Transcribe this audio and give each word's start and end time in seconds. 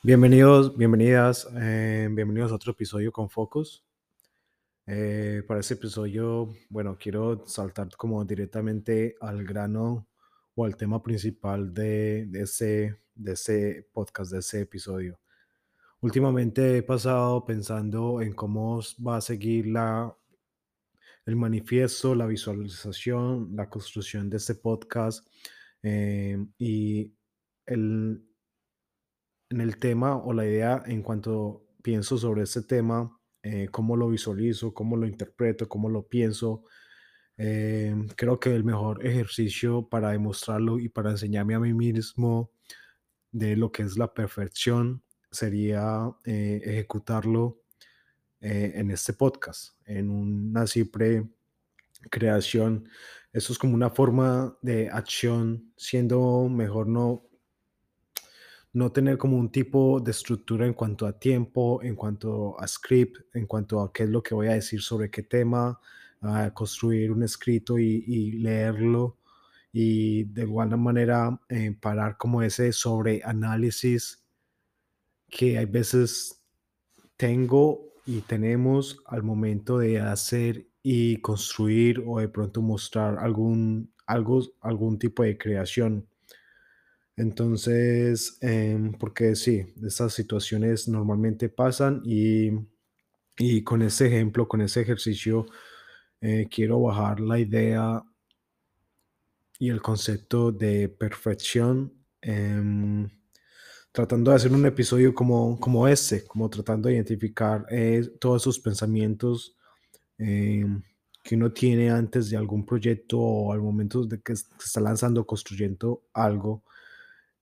Bienvenidos, 0.00 0.76
bienvenidas, 0.76 1.48
eh, 1.60 2.08
bienvenidos 2.12 2.52
a 2.52 2.54
otro 2.54 2.70
episodio 2.70 3.10
con 3.10 3.28
Focus. 3.28 3.84
Eh, 4.86 5.42
para 5.48 5.58
este 5.58 5.74
episodio, 5.74 6.54
bueno, 6.68 6.96
quiero 6.96 7.44
saltar 7.48 7.88
como 7.96 8.24
directamente 8.24 9.16
al 9.20 9.44
grano 9.44 10.06
o 10.54 10.64
al 10.64 10.76
tema 10.76 11.02
principal 11.02 11.74
de, 11.74 12.26
de, 12.26 12.42
ese, 12.42 13.00
de 13.12 13.32
ese 13.32 13.88
podcast, 13.92 14.30
de 14.30 14.38
ese 14.38 14.60
episodio. 14.60 15.18
Últimamente 16.00 16.76
he 16.76 16.82
pasado 16.84 17.44
pensando 17.44 18.22
en 18.22 18.34
cómo 18.34 18.80
va 19.04 19.16
a 19.16 19.20
seguir 19.20 19.66
la, 19.66 20.16
el 21.26 21.34
manifiesto, 21.34 22.14
la 22.14 22.26
visualización, 22.26 23.50
la 23.56 23.68
construcción 23.68 24.30
de 24.30 24.36
este 24.36 24.54
podcast 24.54 25.26
eh, 25.82 26.38
y 26.56 27.12
el, 27.66 28.27
en 29.50 29.60
el 29.60 29.78
tema 29.78 30.16
o 30.16 30.32
la 30.32 30.44
idea 30.44 30.82
en 30.86 31.02
cuanto 31.02 31.64
pienso 31.82 32.18
sobre 32.18 32.42
este 32.42 32.62
tema, 32.62 33.18
eh, 33.42 33.68
cómo 33.70 33.96
lo 33.96 34.08
visualizo, 34.08 34.74
cómo 34.74 34.96
lo 34.96 35.06
interpreto, 35.06 35.68
cómo 35.68 35.88
lo 35.88 36.06
pienso. 36.06 36.64
Eh, 37.36 37.94
creo 38.16 38.40
que 38.40 38.54
el 38.54 38.64
mejor 38.64 39.06
ejercicio 39.06 39.88
para 39.88 40.10
demostrarlo 40.10 40.78
y 40.78 40.88
para 40.88 41.10
enseñarme 41.10 41.54
a 41.54 41.60
mí 41.60 41.72
mismo 41.72 42.50
de 43.30 43.56
lo 43.56 43.70
que 43.70 43.84
es 43.84 43.96
la 43.96 44.12
perfección 44.12 45.02
sería 45.30 46.10
eh, 46.24 46.60
ejecutarlo 46.64 47.62
en 48.40 48.92
este 48.92 49.14
podcast, 49.14 49.74
en 49.84 50.10
una 50.10 50.68
simple 50.68 51.28
creación. 52.08 52.88
Eso 53.32 53.52
es 53.52 53.58
como 53.58 53.74
una 53.74 53.90
forma 53.90 54.56
de 54.62 54.88
acción, 54.90 55.72
siendo 55.76 56.48
mejor 56.48 56.86
no 56.86 57.27
no 58.78 58.92
tener 58.92 59.18
como 59.18 59.36
un 59.36 59.50
tipo 59.50 60.00
de 60.00 60.12
estructura 60.12 60.64
en 60.64 60.72
cuanto 60.72 61.06
a 61.06 61.18
tiempo, 61.18 61.82
en 61.82 61.96
cuanto 61.96 62.58
a 62.60 62.66
script, 62.68 63.18
en 63.34 63.46
cuanto 63.46 63.80
a 63.80 63.92
qué 63.92 64.04
es 64.04 64.08
lo 64.08 64.22
que 64.22 64.34
voy 64.34 64.46
a 64.46 64.54
decir 64.54 64.80
sobre 64.80 65.10
qué 65.10 65.22
tema, 65.24 65.80
a 66.20 66.52
construir 66.54 67.10
un 67.10 67.22
escrito 67.22 67.78
y, 67.78 68.32
leerlo 68.32 69.18
y 69.72 70.24
de 70.24 70.42
alguna 70.42 70.76
manera 70.76 71.40
eh, 71.48 71.76
parar 71.80 72.16
como 72.16 72.42
ese 72.42 72.72
sobreanálisis 72.72 74.24
que 75.28 75.58
hay 75.58 75.66
veces 75.66 76.40
tengo 77.16 77.92
y 78.06 78.20
tenemos 78.22 79.02
al 79.06 79.22
momento 79.22 79.78
de 79.78 80.00
hacer 80.00 80.66
y 80.82 81.18
construir 81.18 82.02
o 82.06 82.20
de 82.20 82.28
pronto 82.28 82.62
mostrar 82.62 83.18
algún, 83.18 83.92
algo, 84.06 84.40
algún 84.60 84.98
tipo 84.98 85.22
de 85.22 85.36
creación. 85.36 86.07
Entonces, 87.18 88.38
em, 88.42 88.92
porque 88.92 89.34
sí, 89.34 89.66
estas 89.84 90.14
situaciones 90.14 90.86
normalmente 90.86 91.48
pasan 91.48 92.00
y, 92.04 92.50
y 93.38 93.64
con 93.64 93.82
ese 93.82 94.06
ejemplo, 94.06 94.46
con 94.46 94.60
ese 94.60 94.82
ejercicio, 94.82 95.46
eh, 96.20 96.46
quiero 96.48 96.80
bajar 96.80 97.18
la 97.18 97.40
idea 97.40 98.04
y 99.58 99.68
el 99.70 99.82
concepto 99.82 100.52
de 100.52 100.88
perfección, 100.88 101.92
em, 102.22 103.08
tratando 103.92 104.30
de 104.30 104.36
hacer 104.36 104.52
un 104.52 104.66
episodio 104.66 105.12
como, 105.14 105.58
como 105.58 105.88
este, 105.88 106.24
como 106.24 106.48
tratando 106.48 106.88
de 106.88 106.94
identificar 106.94 107.66
eh, 107.70 108.08
todos 108.20 108.42
esos 108.42 108.60
pensamientos 108.60 109.56
em, 110.18 110.82
que 111.24 111.34
uno 111.36 111.52
tiene 111.52 111.90
antes 111.90 112.30
de 112.30 112.36
algún 112.36 112.64
proyecto 112.64 113.18
o 113.18 113.52
al 113.52 113.60
momento 113.60 114.04
de 114.04 114.20
que 114.20 114.36
se 114.36 114.46
está 114.64 114.80
lanzando, 114.80 115.26
construyendo 115.26 116.04
algo 116.12 116.62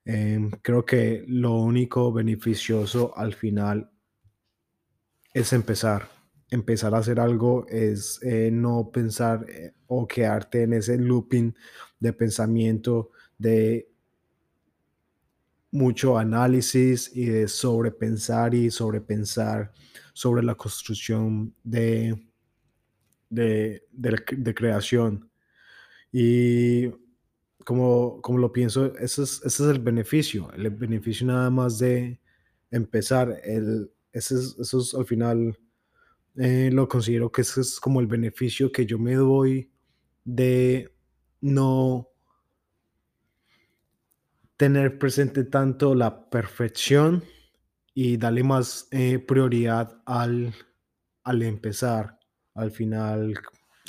Em, 0.09 0.53
creo 0.62 0.87
que 0.87 1.25
lo 1.27 1.55
único 1.55 2.12
beneficioso 2.12 3.12
al 3.17 3.35
final 3.35 3.91
es 5.35 5.53
empezar. 5.53 6.09
Empezar 6.48 6.95
a 6.95 6.98
hacer 6.98 7.19
algo 7.19 7.67
es 7.69 8.21
eh, 8.23 8.51
no 8.53 8.89
pensar 8.92 9.45
eh, 9.48 9.75
o 9.89 10.07
quedarte 10.07 10.63
en 10.63 10.75
ese 10.75 10.97
looping 10.97 11.53
de 11.98 12.13
pensamiento, 12.13 13.11
de 13.36 13.89
mucho 15.73 16.17
análisis 16.17 17.11
y 17.13 17.27
de 17.27 17.48
sobrepensar 17.48 18.55
y 18.55 18.70
sobrepensar 18.70 19.73
sobre 20.13 20.45
la 20.45 20.55
construcción 20.55 21.53
de, 21.64 22.17
de, 23.29 23.83
de 23.91 24.55
creación. 24.55 25.29
Y 26.13 26.92
como, 27.67 28.23
como 28.23 28.39
lo 28.39 28.53
pienso, 28.53 28.95
ese 28.95 29.25
es, 29.25 29.43
ese 29.45 29.65
es 29.65 29.69
el 29.71 29.81
beneficio, 29.81 30.53
el 30.53 30.71
beneficio 30.71 31.27
nada 31.27 31.51
más 31.51 31.81
de 31.81 32.21
empezar, 32.71 33.41
el, 33.43 33.91
ese 34.13 34.37
es, 34.37 34.57
eso 34.61 34.79
es 34.79 34.95
al 34.95 35.05
final, 35.05 35.59
eh, 36.37 36.71
lo 36.73 36.87
considero 36.87 37.33
que 37.33 37.41
ese 37.41 37.63
es 37.63 37.81
como 37.81 37.99
el 38.01 38.07
beneficio 38.07 38.71
que 38.71 38.87
yo 38.87 39.01
me 39.01 39.15
doy 39.17 39.69
de 40.25 40.95
no 41.41 42.09
tener 44.57 44.97
presente 45.01 45.43
tanto 45.43 45.97
la 45.97 46.31
perfección 46.31 47.25
y 47.95 48.17
darle 48.17 48.45
más 48.45 48.87
eh, 48.93 49.19
prioridad 49.19 50.01
al, 50.07 50.55
al 51.25 51.43
empezar. 51.43 52.21
Al 52.55 52.71
final, 52.71 53.35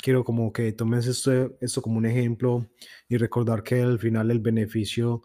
quiero 0.02 0.24
como 0.24 0.52
que 0.52 0.72
tomes 0.72 1.06
esto, 1.06 1.56
esto 1.60 1.82
como 1.82 1.98
un 1.98 2.06
ejemplo 2.06 2.66
y 3.08 3.16
recordar 3.16 3.62
que 3.62 3.82
al 3.82 3.98
final 3.98 4.30
el 4.30 4.40
beneficio 4.40 5.22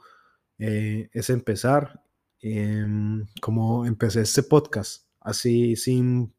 eh, 0.57 1.09
es 1.13 1.29
empezar, 1.29 2.03
em, 2.41 3.25
como 3.41 3.85
empecé 3.85 4.21
este 4.21 4.43
podcast, 4.43 5.07
así 5.21 5.75
sin, 5.75 6.33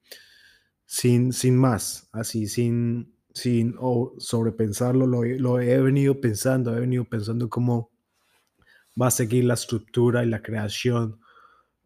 sin, 0.87 1.33
sin 1.33 1.57
más, 1.57 2.09
así 2.13 2.47
sin, 2.47 3.15
sin 3.33 3.75
o 3.79 4.15
sobrepensarlo, 4.19 5.07
lo, 5.07 5.25
lo 5.25 5.61
he 5.61 5.81
venido 5.81 6.21
pensando, 6.21 6.77
he 6.77 6.81
venido 6.81 7.05
pensando 7.05 7.49
cómo 7.49 7.91
va 9.01 9.09
a 9.09 9.11
seguir 9.11 9.45
la 9.45 9.55
estructura 9.55 10.25
y 10.25 10.29
la 10.29 10.43
creación, 10.43 11.21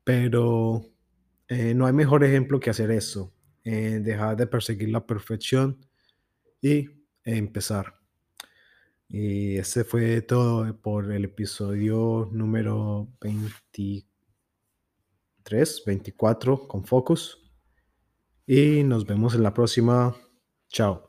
pero 0.05 0.85
eh, 1.49 1.75
no 1.75 1.87
hay 1.87 1.93
mejor 1.93 2.25
ejemplo 2.25 2.61
que 2.61 2.71
hacer 2.71 2.91
eso, 2.91 3.33
eh, 3.65 4.01
dejar 4.03 4.37
de 4.37 4.47
perseguir 4.47 4.91
la 4.91 5.07
perfección 5.07 5.79
y 6.61 6.89
empezar. 7.25 7.99
Y 9.09 9.57
ese 9.57 9.85
fue 9.85 10.21
todo 10.23 10.81
por 10.81 11.13
el 11.13 11.25
episodio 11.25 12.29
número 12.31 13.09
23, 13.21 15.83
24 15.87 16.69
con 16.69 16.85
Focus. 16.85 17.43
Y 18.47 18.83
nos 18.83 19.07
vemos 19.07 19.35
en 19.35 19.43
la 19.43 19.55
próxima. 19.55 20.15
Chao. 20.69 21.07